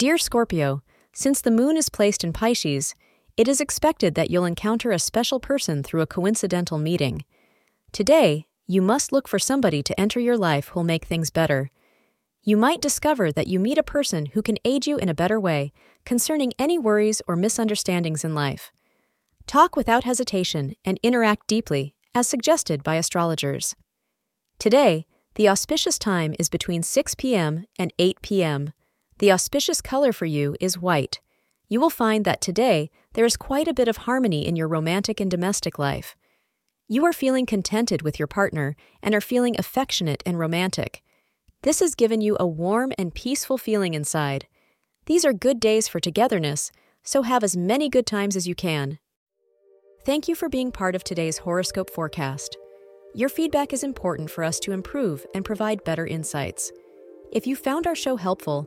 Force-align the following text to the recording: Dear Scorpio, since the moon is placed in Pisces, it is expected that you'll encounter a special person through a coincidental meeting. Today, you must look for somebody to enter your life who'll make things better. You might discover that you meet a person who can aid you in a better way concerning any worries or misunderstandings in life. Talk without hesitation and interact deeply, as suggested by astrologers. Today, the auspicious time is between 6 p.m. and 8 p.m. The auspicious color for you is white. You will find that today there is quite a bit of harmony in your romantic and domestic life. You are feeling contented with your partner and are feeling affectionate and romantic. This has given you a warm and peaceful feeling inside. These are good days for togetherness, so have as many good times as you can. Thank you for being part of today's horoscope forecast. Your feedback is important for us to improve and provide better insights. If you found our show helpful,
Dear 0.00 0.16
Scorpio, 0.16 0.82
since 1.12 1.42
the 1.42 1.50
moon 1.50 1.76
is 1.76 1.90
placed 1.90 2.24
in 2.24 2.32
Pisces, 2.32 2.94
it 3.36 3.46
is 3.46 3.60
expected 3.60 4.14
that 4.14 4.30
you'll 4.30 4.46
encounter 4.46 4.92
a 4.92 4.98
special 4.98 5.38
person 5.38 5.82
through 5.82 6.00
a 6.00 6.06
coincidental 6.06 6.78
meeting. 6.78 7.26
Today, 7.92 8.46
you 8.66 8.80
must 8.80 9.12
look 9.12 9.28
for 9.28 9.38
somebody 9.38 9.82
to 9.82 10.00
enter 10.00 10.18
your 10.18 10.38
life 10.38 10.68
who'll 10.68 10.84
make 10.84 11.04
things 11.04 11.28
better. 11.28 11.70
You 12.42 12.56
might 12.56 12.80
discover 12.80 13.30
that 13.30 13.46
you 13.46 13.60
meet 13.60 13.76
a 13.76 13.82
person 13.82 14.24
who 14.32 14.40
can 14.40 14.56
aid 14.64 14.86
you 14.86 14.96
in 14.96 15.10
a 15.10 15.14
better 15.14 15.38
way 15.38 15.70
concerning 16.06 16.54
any 16.58 16.78
worries 16.78 17.20
or 17.28 17.36
misunderstandings 17.36 18.24
in 18.24 18.34
life. 18.34 18.72
Talk 19.46 19.76
without 19.76 20.04
hesitation 20.04 20.76
and 20.82 20.98
interact 21.02 21.46
deeply, 21.46 21.94
as 22.14 22.26
suggested 22.26 22.82
by 22.82 22.94
astrologers. 22.94 23.76
Today, 24.58 25.04
the 25.34 25.50
auspicious 25.50 25.98
time 25.98 26.34
is 26.38 26.48
between 26.48 26.82
6 26.82 27.14
p.m. 27.16 27.66
and 27.78 27.92
8 27.98 28.22
p.m. 28.22 28.72
The 29.20 29.30
auspicious 29.32 29.82
color 29.82 30.14
for 30.14 30.24
you 30.24 30.56
is 30.60 30.78
white. 30.78 31.20
You 31.68 31.78
will 31.78 31.90
find 31.90 32.24
that 32.24 32.40
today 32.40 32.90
there 33.12 33.26
is 33.26 33.36
quite 33.36 33.68
a 33.68 33.74
bit 33.74 33.86
of 33.86 33.98
harmony 33.98 34.46
in 34.46 34.56
your 34.56 34.66
romantic 34.66 35.20
and 35.20 35.30
domestic 35.30 35.78
life. 35.78 36.16
You 36.88 37.04
are 37.04 37.12
feeling 37.12 37.44
contented 37.44 38.00
with 38.00 38.18
your 38.18 38.26
partner 38.26 38.76
and 39.02 39.14
are 39.14 39.20
feeling 39.20 39.56
affectionate 39.58 40.22
and 40.24 40.38
romantic. 40.38 41.02
This 41.60 41.80
has 41.80 41.94
given 41.94 42.22
you 42.22 42.38
a 42.40 42.46
warm 42.46 42.92
and 42.96 43.14
peaceful 43.14 43.58
feeling 43.58 43.92
inside. 43.92 44.46
These 45.04 45.26
are 45.26 45.34
good 45.34 45.60
days 45.60 45.86
for 45.86 46.00
togetherness, 46.00 46.72
so 47.02 47.20
have 47.20 47.44
as 47.44 47.54
many 47.54 47.90
good 47.90 48.06
times 48.06 48.36
as 48.36 48.48
you 48.48 48.54
can. 48.54 48.98
Thank 50.06 50.28
you 50.28 50.34
for 50.34 50.48
being 50.48 50.72
part 50.72 50.94
of 50.94 51.04
today's 51.04 51.36
horoscope 51.36 51.90
forecast. 51.90 52.56
Your 53.14 53.28
feedback 53.28 53.74
is 53.74 53.84
important 53.84 54.30
for 54.30 54.44
us 54.44 54.58
to 54.60 54.72
improve 54.72 55.26
and 55.34 55.44
provide 55.44 55.84
better 55.84 56.06
insights. 56.06 56.72
If 57.32 57.46
you 57.46 57.54
found 57.54 57.86
our 57.86 57.94
show 57.94 58.16
helpful, 58.16 58.66